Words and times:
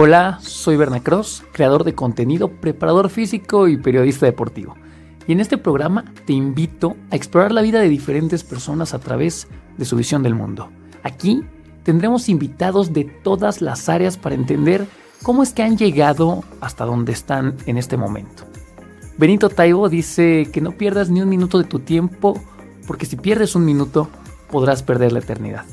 Hola, 0.00 0.38
soy 0.40 0.76
Berna 0.76 1.02
Cross, 1.02 1.42
creador 1.50 1.82
de 1.82 1.96
contenido, 1.96 2.52
preparador 2.52 3.10
físico 3.10 3.66
y 3.66 3.78
periodista 3.78 4.26
deportivo. 4.26 4.76
Y 5.26 5.32
en 5.32 5.40
este 5.40 5.58
programa 5.58 6.04
te 6.24 6.34
invito 6.34 6.94
a 7.10 7.16
explorar 7.16 7.50
la 7.50 7.62
vida 7.62 7.80
de 7.80 7.88
diferentes 7.88 8.44
personas 8.44 8.94
a 8.94 9.00
través 9.00 9.48
de 9.76 9.84
su 9.84 9.96
visión 9.96 10.22
del 10.22 10.36
mundo. 10.36 10.70
Aquí 11.02 11.42
tendremos 11.82 12.28
invitados 12.28 12.92
de 12.92 13.06
todas 13.06 13.60
las 13.60 13.88
áreas 13.88 14.16
para 14.16 14.36
entender 14.36 14.86
cómo 15.24 15.42
es 15.42 15.52
que 15.52 15.64
han 15.64 15.76
llegado 15.76 16.44
hasta 16.60 16.84
donde 16.84 17.10
están 17.10 17.56
en 17.66 17.76
este 17.76 17.96
momento. 17.96 18.44
Benito 19.16 19.48
Taibo 19.48 19.88
dice 19.88 20.48
que 20.52 20.60
no 20.60 20.70
pierdas 20.70 21.10
ni 21.10 21.22
un 21.22 21.28
minuto 21.28 21.58
de 21.58 21.64
tu 21.64 21.80
tiempo, 21.80 22.40
porque 22.86 23.04
si 23.04 23.16
pierdes 23.16 23.56
un 23.56 23.64
minuto, 23.64 24.08
podrás 24.48 24.84
perder 24.84 25.10
la 25.10 25.18
eternidad. 25.18 25.64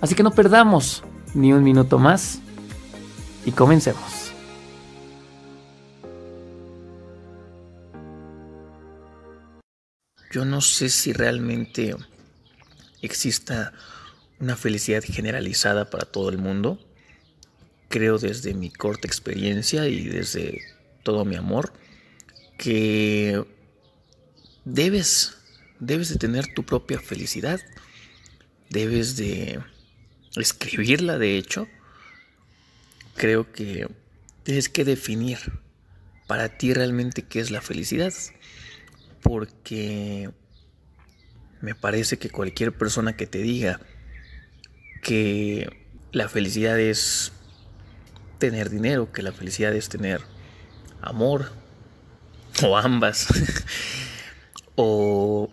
Así 0.00 0.14
que 0.14 0.22
no 0.22 0.30
perdamos 0.30 1.02
ni 1.34 1.52
un 1.52 1.64
minuto 1.64 1.98
más 1.98 2.42
y 3.46 3.52
comencemos. 3.52 4.32
Yo 10.32 10.44
no 10.44 10.60
sé 10.60 10.90
si 10.90 11.12
realmente 11.12 11.96
exista 13.00 13.72
una 14.40 14.56
felicidad 14.56 15.02
generalizada 15.02 15.88
para 15.88 16.04
todo 16.04 16.28
el 16.28 16.38
mundo. 16.38 16.78
Creo 17.88 18.18
desde 18.18 18.52
mi 18.52 18.68
corta 18.68 19.06
experiencia 19.06 19.88
y 19.88 20.08
desde 20.08 20.60
todo 21.04 21.24
mi 21.24 21.36
amor 21.36 21.72
que 22.58 23.44
debes, 24.64 25.38
debes 25.78 26.08
de 26.08 26.16
tener 26.16 26.52
tu 26.52 26.64
propia 26.64 26.98
felicidad. 26.98 27.60
Debes 28.70 29.16
de 29.16 29.60
escribirla, 30.34 31.16
de 31.16 31.38
hecho, 31.38 31.68
creo 33.16 33.50
que 33.52 33.88
tienes 34.42 34.68
que 34.68 34.84
definir 34.84 35.38
para 36.26 36.56
ti 36.56 36.72
realmente 36.72 37.22
qué 37.22 37.40
es 37.40 37.50
la 37.50 37.60
felicidad. 37.60 38.12
Porque 39.22 40.30
me 41.60 41.74
parece 41.74 42.18
que 42.18 42.30
cualquier 42.30 42.72
persona 42.72 43.16
que 43.16 43.26
te 43.26 43.38
diga 43.38 43.80
que 45.02 45.68
la 46.12 46.28
felicidad 46.28 46.78
es 46.78 47.32
tener 48.38 48.70
dinero, 48.70 49.12
que 49.12 49.22
la 49.22 49.32
felicidad 49.32 49.74
es 49.74 49.88
tener 49.88 50.20
amor, 51.00 51.50
o 52.62 52.76
ambas, 52.76 53.26
o 54.76 55.52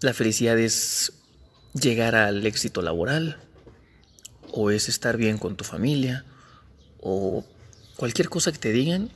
la 0.00 0.14
felicidad 0.14 0.58
es 0.58 1.12
llegar 1.74 2.14
al 2.14 2.46
éxito 2.46 2.82
laboral, 2.82 3.38
o 4.52 4.70
es 4.70 4.88
estar 4.88 5.16
bien 5.16 5.38
con 5.38 5.56
tu 5.56 5.64
familia, 5.64 6.24
o 7.08 7.44
cualquier 7.96 8.28
cosa 8.28 8.50
que 8.50 8.58
te 8.58 8.72
digan, 8.72 9.10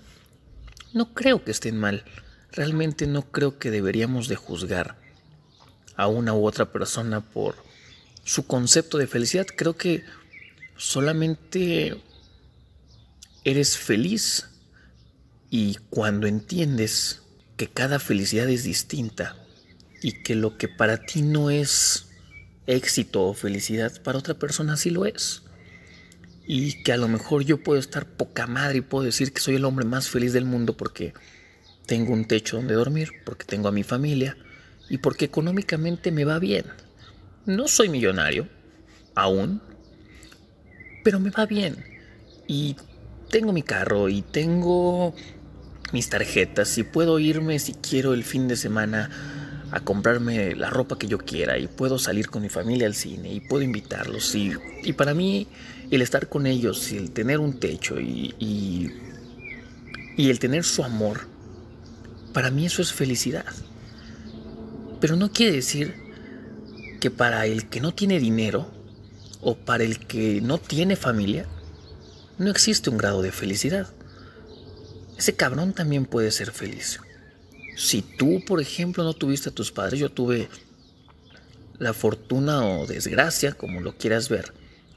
no 0.92 1.12
creo 1.12 1.44
que 1.44 1.50
estén 1.50 1.76
mal. 1.76 2.04
Realmente 2.52 3.08
no 3.08 3.22
creo 3.32 3.58
que 3.58 3.72
deberíamos 3.72 4.28
de 4.28 4.36
juzgar 4.36 4.96
a 5.96 6.06
una 6.06 6.32
u 6.32 6.46
otra 6.46 6.70
persona 6.70 7.20
por 7.20 7.56
su 8.22 8.46
concepto 8.46 8.96
de 8.96 9.08
felicidad. 9.08 9.46
Creo 9.56 9.76
que 9.76 10.04
solamente 10.76 12.00
eres 13.42 13.76
feliz 13.76 14.46
y 15.50 15.78
cuando 15.90 16.28
entiendes 16.28 17.22
que 17.56 17.68
cada 17.68 17.98
felicidad 17.98 18.48
es 18.48 18.62
distinta 18.62 19.36
y 20.00 20.22
que 20.22 20.36
lo 20.36 20.56
que 20.58 20.68
para 20.68 21.04
ti 21.04 21.22
no 21.22 21.50
es 21.50 22.06
éxito 22.68 23.22
o 23.24 23.34
felicidad, 23.34 24.00
para 24.02 24.18
otra 24.18 24.34
persona 24.34 24.76
sí 24.76 24.90
lo 24.90 25.06
es 25.06 25.42
y 26.52 26.82
que 26.82 26.92
a 26.92 26.96
lo 26.96 27.06
mejor 27.06 27.44
yo 27.44 27.62
puedo 27.62 27.78
estar 27.78 28.06
poca 28.06 28.48
madre 28.48 28.78
y 28.78 28.80
puedo 28.80 29.04
decir 29.04 29.32
que 29.32 29.40
soy 29.40 29.54
el 29.54 29.64
hombre 29.64 29.84
más 29.84 30.08
feliz 30.08 30.32
del 30.32 30.46
mundo 30.46 30.76
porque 30.76 31.14
tengo 31.86 32.12
un 32.12 32.24
techo 32.24 32.56
donde 32.56 32.74
dormir, 32.74 33.12
porque 33.24 33.44
tengo 33.44 33.68
a 33.68 33.72
mi 33.72 33.84
familia 33.84 34.36
y 34.88 34.98
porque 34.98 35.26
económicamente 35.26 36.10
me 36.10 36.24
va 36.24 36.40
bien. 36.40 36.64
No 37.46 37.68
soy 37.68 37.88
millonario, 37.88 38.48
aún, 39.14 39.62
pero 41.04 41.20
me 41.20 41.30
va 41.30 41.46
bien. 41.46 41.84
Y 42.48 42.74
tengo 43.30 43.52
mi 43.52 43.62
carro 43.62 44.08
y 44.08 44.22
tengo 44.22 45.14
mis 45.92 46.08
tarjetas 46.08 46.76
y 46.78 46.82
puedo 46.82 47.20
irme 47.20 47.60
si 47.60 47.74
quiero 47.74 48.12
el 48.12 48.24
fin 48.24 48.48
de 48.48 48.56
semana 48.56 49.08
a 49.70 49.80
comprarme 49.80 50.54
la 50.54 50.70
ropa 50.70 50.98
que 50.98 51.06
yo 51.06 51.18
quiera 51.18 51.58
y 51.58 51.66
puedo 51.66 51.98
salir 51.98 52.28
con 52.28 52.42
mi 52.42 52.48
familia 52.48 52.86
al 52.86 52.94
cine 52.94 53.32
y 53.32 53.40
puedo 53.40 53.62
invitarlos 53.62 54.34
y, 54.34 54.52
y 54.82 54.92
para 54.94 55.14
mí 55.14 55.46
el 55.90 56.02
estar 56.02 56.28
con 56.28 56.46
ellos 56.46 56.92
y 56.92 56.96
el 56.96 57.10
tener 57.10 57.40
un 57.40 57.58
techo 57.58 58.00
y, 58.00 58.34
y, 58.38 58.90
el 60.30 60.38
tener 60.38 60.64
su 60.64 60.84
amor, 60.84 61.26
para 62.32 62.50
mí 62.50 62.66
eso 62.66 62.82
es 62.82 62.92
felicidad. 62.92 63.46
Pero 65.00 65.16
no 65.16 65.32
quiere 65.32 65.56
decir 65.56 65.94
que 67.00 67.10
para 67.10 67.46
el 67.46 67.68
que 67.68 67.80
no 67.80 67.92
tiene 67.92 68.20
dinero 68.20 68.70
o 69.40 69.56
para 69.56 69.82
el 69.82 69.98
que 69.98 70.40
no 70.42 70.58
tiene 70.58 70.94
familia, 70.94 71.46
no 72.38 72.50
existe 72.50 72.90
un 72.90 72.98
grado 72.98 73.22
de 73.22 73.32
felicidad. 73.32 73.88
Ese 75.18 75.34
cabrón 75.34 75.72
también 75.72 76.04
puede 76.04 76.30
ser 76.30 76.52
feliz. 76.52 77.00
Si 77.80 78.02
tú, 78.02 78.44
por 78.44 78.60
ejemplo, 78.60 79.04
no 79.04 79.14
tuviste 79.14 79.48
a 79.48 79.54
tus 79.54 79.72
padres, 79.72 79.98
yo 79.98 80.10
tuve 80.10 80.50
la 81.78 81.94
fortuna 81.94 82.62
o 82.62 82.86
desgracia, 82.86 83.54
como 83.54 83.80
lo 83.80 83.96
quieras 83.96 84.28
ver, 84.28 84.52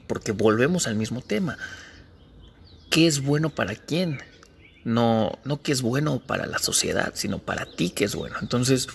porque 0.06 0.32
volvemos 0.32 0.86
al 0.86 0.94
mismo 0.94 1.22
tema. 1.22 1.56
¿Qué 2.90 3.06
es 3.06 3.22
bueno 3.22 3.48
para 3.48 3.74
quién? 3.74 4.18
No, 4.84 5.38
no 5.44 5.62
qué 5.62 5.72
es 5.72 5.80
bueno 5.80 6.20
para 6.20 6.44
la 6.44 6.58
sociedad, 6.58 7.12
sino 7.14 7.38
para 7.38 7.64
ti 7.64 7.88
qué 7.88 8.04
es 8.04 8.14
bueno. 8.14 8.36
Entonces, 8.42 8.88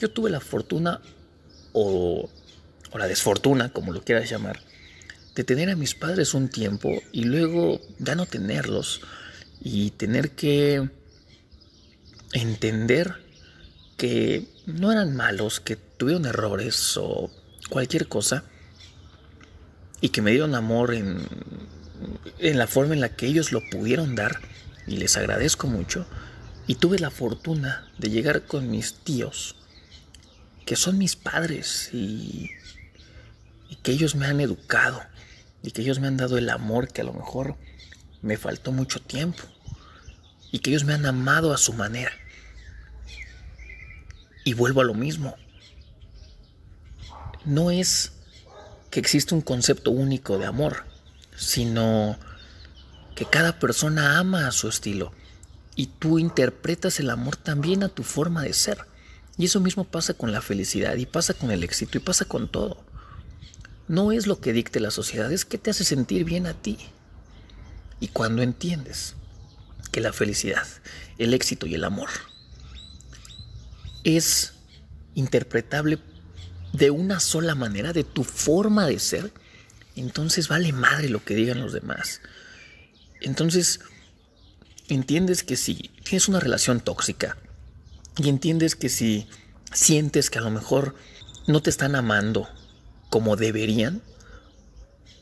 yo 0.00 0.10
tuve 0.10 0.30
la 0.30 0.40
fortuna 0.40 1.00
o 1.72 2.28
la 2.92 3.06
desfortuna, 3.06 3.72
como 3.72 3.92
lo 3.92 4.02
quieras 4.02 4.28
llamar, 4.28 4.58
de 5.36 5.44
tener 5.44 5.70
a 5.70 5.76
mis 5.76 5.94
padres 5.94 6.34
un 6.34 6.48
tiempo 6.48 6.90
y 7.12 7.22
luego 7.22 7.80
ya 8.00 8.16
no 8.16 8.26
tenerlos 8.26 9.00
y 9.60 9.92
tener 9.92 10.32
que 10.32 10.90
entender 12.32 13.27
que 13.98 14.46
no 14.64 14.90
eran 14.90 15.14
malos, 15.14 15.60
que 15.60 15.76
tuvieron 15.76 16.24
errores 16.24 16.96
o 16.96 17.30
cualquier 17.68 18.08
cosa 18.08 18.44
y 20.00 20.08
que 20.08 20.22
me 20.22 20.30
dieron 20.30 20.54
amor 20.54 20.94
en, 20.94 21.26
en 22.38 22.58
la 22.58 22.66
forma 22.66 22.94
en 22.94 23.00
la 23.00 23.14
que 23.14 23.26
ellos 23.26 23.52
lo 23.52 23.60
pudieron 23.70 24.14
dar 24.14 24.40
y 24.86 24.96
les 24.96 25.16
agradezco 25.18 25.66
mucho. 25.66 26.06
Y 26.66 26.76
tuve 26.76 26.98
la 26.98 27.10
fortuna 27.10 27.90
de 27.98 28.10
llegar 28.10 28.44
con 28.44 28.70
mis 28.70 28.94
tíos, 28.94 29.56
que 30.64 30.76
son 30.76 30.96
mis 30.96 31.16
padres 31.16 31.90
y, 31.92 32.50
y 33.68 33.76
que 33.76 33.92
ellos 33.92 34.14
me 34.14 34.26
han 34.26 34.40
educado 34.40 35.02
y 35.62 35.72
que 35.72 35.82
ellos 35.82 35.98
me 35.98 36.06
han 36.06 36.16
dado 36.16 36.38
el 36.38 36.50
amor 36.50 36.88
que 36.88 37.00
a 37.00 37.04
lo 37.04 37.12
mejor 37.12 37.56
me 38.22 38.36
faltó 38.36 38.70
mucho 38.70 39.00
tiempo 39.00 39.42
y 40.52 40.60
que 40.60 40.70
ellos 40.70 40.84
me 40.84 40.94
han 40.94 41.06
amado 41.06 41.52
a 41.52 41.58
su 41.58 41.72
manera. 41.72 42.12
Y 44.48 44.54
vuelvo 44.54 44.80
a 44.80 44.84
lo 44.84 44.94
mismo. 44.94 45.36
No 47.44 47.70
es 47.70 48.12
que 48.88 48.98
existe 48.98 49.34
un 49.34 49.42
concepto 49.42 49.90
único 49.90 50.38
de 50.38 50.46
amor, 50.46 50.86
sino 51.36 52.18
que 53.14 53.26
cada 53.26 53.58
persona 53.58 54.18
ama 54.18 54.48
a 54.48 54.52
su 54.52 54.66
estilo 54.66 55.12
y 55.76 55.88
tú 55.88 56.18
interpretas 56.18 56.98
el 56.98 57.10
amor 57.10 57.36
también 57.36 57.82
a 57.82 57.90
tu 57.90 58.02
forma 58.02 58.42
de 58.42 58.54
ser. 58.54 58.78
Y 59.36 59.44
eso 59.44 59.60
mismo 59.60 59.84
pasa 59.84 60.14
con 60.14 60.32
la 60.32 60.40
felicidad 60.40 60.96
y 60.96 61.04
pasa 61.04 61.34
con 61.34 61.50
el 61.50 61.62
éxito 61.62 61.98
y 61.98 62.00
pasa 62.00 62.24
con 62.24 62.48
todo. 62.50 62.82
No 63.86 64.12
es 64.12 64.26
lo 64.26 64.40
que 64.40 64.54
dicte 64.54 64.80
la 64.80 64.90
sociedad, 64.90 65.30
es 65.30 65.44
que 65.44 65.58
te 65.58 65.72
hace 65.72 65.84
sentir 65.84 66.24
bien 66.24 66.46
a 66.46 66.54
ti. 66.54 66.78
Y 68.00 68.08
cuando 68.08 68.40
entiendes 68.40 69.14
que 69.92 70.00
la 70.00 70.14
felicidad, 70.14 70.66
el 71.18 71.34
éxito 71.34 71.66
y 71.66 71.74
el 71.74 71.84
amor 71.84 72.08
es 74.16 74.54
interpretable 75.14 75.98
de 76.72 76.90
una 76.90 77.20
sola 77.20 77.54
manera, 77.54 77.92
de 77.92 78.04
tu 78.04 78.24
forma 78.24 78.86
de 78.86 78.98
ser, 78.98 79.32
entonces 79.96 80.48
vale 80.48 80.72
madre 80.72 81.08
lo 81.08 81.24
que 81.24 81.34
digan 81.34 81.60
los 81.60 81.72
demás. 81.72 82.20
Entonces, 83.20 83.80
entiendes 84.88 85.42
que 85.42 85.56
si 85.56 85.90
tienes 86.04 86.28
una 86.28 86.40
relación 86.40 86.80
tóxica 86.80 87.36
y 88.16 88.28
entiendes 88.28 88.76
que 88.76 88.88
si 88.88 89.26
sientes 89.72 90.30
que 90.30 90.38
a 90.38 90.42
lo 90.42 90.50
mejor 90.50 90.94
no 91.46 91.62
te 91.62 91.70
están 91.70 91.94
amando 91.94 92.48
como 93.10 93.36
deberían, 93.36 94.02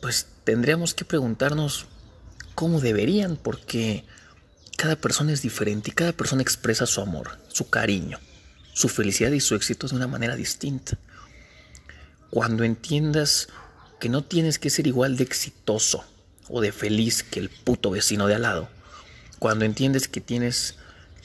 pues 0.01 0.27
tendríamos 0.45 0.95
que 0.95 1.05
preguntarnos 1.05 1.87
cómo 2.55 2.81
deberían, 2.81 3.37
porque 3.37 4.05
cada 4.77 4.97
persona 4.97 5.33
es 5.33 5.43
diferente 5.43 5.91
y 5.91 5.95
cada 5.95 6.13
persona 6.13 6.43
expresa 6.43 6.87
su 6.87 7.01
amor, 7.01 7.39
su 7.49 7.69
cariño, 7.71 8.19
su 8.77 8.91
felicidad 8.91 9.33
y 9.33 9.41
su 9.41 9.55
éxito 9.55 9.89
de 9.89 9.97
una 9.97 10.07
manera 10.07 10.37
distinta. 10.37 10.99
Cuando 12.29 12.63
entiendas 12.63 13.49
que 13.99 14.11
no 14.11 14.23
tienes 14.23 14.59
que 14.59 14.69
ser 14.69 14.87
igual 14.87 15.17
de 15.17 15.25
exitoso 15.25 16.05
o 16.51 16.61
de 16.61 16.73
feliz 16.73 17.23
que 17.23 17.41
el 17.41 17.49
puto 17.49 17.91
vecino 17.91 18.27
de 18.27 18.35
al 18.35 18.43
lado. 18.43 18.69
Cuando 19.39 19.65
entiendes 19.65 20.09
que 20.09 20.21
tienes 20.21 20.75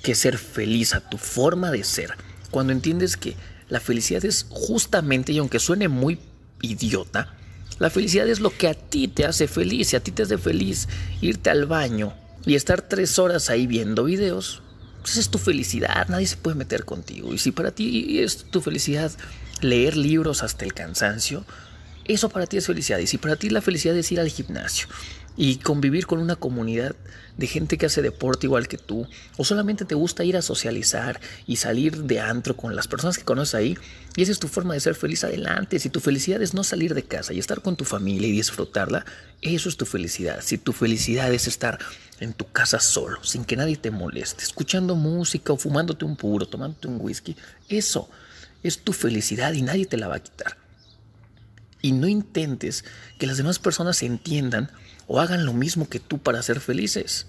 que 0.02 0.16
ser 0.16 0.38
feliz 0.38 0.94
a 0.94 1.02
tu 1.02 1.18
forma 1.18 1.72
de 1.72 1.84
ser. 1.84 2.14
Cuando 2.52 2.72
entiendes 2.72 3.18
que 3.18 3.36
la 3.68 3.82
felicidad 3.82 4.24
es 4.24 4.46
justamente, 4.50 5.34
y 5.34 5.40
aunque 5.40 5.60
suene 5.60 5.90
muy 5.90 6.20
idiota, 6.62 7.36
la 7.80 7.90
felicidad 7.90 8.30
es 8.30 8.40
lo 8.40 8.56
que 8.56 8.70
a 8.70 8.76
ti 8.76 9.10
te 9.10 9.26
hace 9.26 9.50
feliz. 9.50 9.90
Si 9.90 9.98
a 9.98 10.00
ti 10.02 10.12
te 10.12 10.24
hace 10.24 10.38
feliz 10.38 10.88
irte 11.20 11.50
al 11.50 11.66
baño 11.66 12.14
y 12.46 12.56
estar 12.56 12.82
tres 12.82 13.20
horas 13.20 13.50
ahí 13.50 13.68
viendo 13.68 14.06
videos, 14.06 14.62
pues 15.02 15.18
es 15.18 15.30
tu 15.30 15.38
felicidad, 15.38 16.08
nadie 16.08 16.28
se 16.28 16.38
puede 16.38 16.56
meter 16.56 16.86
contigo. 16.86 17.34
Y 17.34 17.38
si 17.38 17.52
para 17.52 17.72
ti 17.72 18.20
es 18.20 18.46
tu 18.46 18.62
felicidad 18.62 19.12
leer 19.62 19.98
libros 19.98 20.44
hasta 20.44 20.66
el 20.66 20.74
cansancio, 20.74 21.46
eso 22.06 22.30
para 22.30 22.48
ti 22.48 22.58
es 22.58 22.68
felicidad. 22.68 23.00
Y 23.00 23.08
si 23.08 23.18
para 23.18 23.36
ti 23.36 23.50
la 23.50 23.62
felicidad 23.62 23.96
es 23.96 24.12
ir 24.12 24.20
al 24.20 24.30
gimnasio 24.30 24.88
y 25.38 25.58
convivir 25.58 26.08
con 26.08 26.20
una 26.20 26.36
comunidad 26.36 26.96
de 27.38 27.48
gente 27.48 27.78
que 27.78 27.86
hace 27.86 28.02
deporte 28.02 28.46
igual 28.46 28.68
que 28.68 28.78
tú, 28.78 29.08
o 29.38 29.46
solamente 29.46 29.86
te 29.86 29.96
gusta 29.96 30.24
ir 30.24 30.38
a 30.38 30.42
socializar 30.42 31.20
y 31.48 31.56
salir 31.56 32.04
de 32.04 32.20
antro 32.20 32.56
con 32.56 32.76
las 32.76 32.88
personas 32.88 33.18
que 33.18 33.24
conoces 33.24 33.56
ahí, 33.56 33.78
y 34.16 34.24
esa 34.24 34.32
es 34.32 34.40
tu 34.40 34.48
forma 34.48 34.74
de 34.74 34.82
ser 34.82 34.96
feliz 34.96 35.24
adelante. 35.24 35.80
Si 35.80 35.90
tu 35.90 36.00
felicidad 36.00 36.42
es 36.42 36.54
no 36.54 36.64
salir 36.64 36.94
de 36.94 37.04
casa 37.04 37.34
y 37.34 37.40
estar 37.40 37.62
con 37.62 37.78
tu 37.78 37.86
familia 37.86 38.28
y 38.28 38.34
disfrutarla, 38.34 39.06
eso 39.42 39.70
es 39.70 39.78
tu 39.78 39.86
felicidad. 39.86 40.42
Si 40.42 40.58
tu 40.58 40.74
felicidad 40.74 41.34
es 41.34 41.48
estar 41.48 41.80
en 42.20 42.34
tu 42.34 42.52
casa 42.52 42.80
solo, 42.80 43.24
sin 43.24 43.46
que 43.46 43.56
nadie 43.56 43.78
te 43.78 43.90
moleste, 43.90 44.44
escuchando 44.44 44.96
música 44.96 45.54
o 45.54 45.58
fumándote 45.58 46.06
un 46.06 46.18
puro, 46.18 46.48
tomándote 46.48 46.88
un 46.88 47.00
whisky, 47.00 47.36
eso 47.70 48.10
es 48.62 48.80
tu 48.80 48.94
felicidad 48.94 49.54
y 49.54 49.62
nadie 49.62 49.86
te 49.86 49.98
la 49.98 50.08
va 50.08 50.18
a 50.18 50.24
quitar. 50.24 50.58
Y 51.82 51.94
no 51.94 52.08
intentes 52.08 52.86
que 53.18 53.26
las 53.26 53.38
demás 53.38 53.58
personas 53.58 54.04
entiendan 54.04 54.70
o 55.14 55.20
hagan 55.20 55.46
lo 55.46 55.52
mismo 55.52 55.90
que 55.90 56.00
tú 56.00 56.20
para 56.20 56.42
ser 56.42 56.62
felices. 56.62 57.26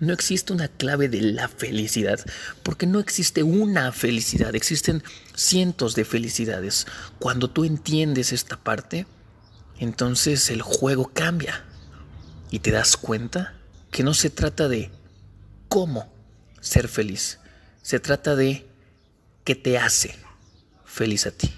No 0.00 0.12
existe 0.12 0.52
una 0.52 0.66
clave 0.66 1.08
de 1.08 1.20
la 1.20 1.46
felicidad, 1.46 2.18
porque 2.64 2.84
no 2.84 2.98
existe 2.98 3.44
una 3.44 3.92
felicidad, 3.92 4.56
existen 4.56 5.04
cientos 5.32 5.94
de 5.94 6.04
felicidades. 6.04 6.88
Cuando 7.20 7.48
tú 7.48 7.64
entiendes 7.64 8.32
esta 8.32 8.56
parte, 8.56 9.06
entonces 9.78 10.50
el 10.50 10.62
juego 10.62 11.12
cambia 11.14 11.64
y 12.50 12.58
te 12.58 12.72
das 12.72 12.96
cuenta 12.96 13.54
que 13.92 14.02
no 14.02 14.14
se 14.14 14.28
trata 14.28 14.66
de 14.66 14.90
cómo 15.68 16.12
ser 16.60 16.88
feliz, 16.88 17.38
se 17.82 18.00
trata 18.00 18.34
de 18.34 18.66
qué 19.44 19.54
te 19.54 19.78
hace 19.78 20.16
feliz 20.84 21.26
a 21.26 21.30
ti. 21.30 21.54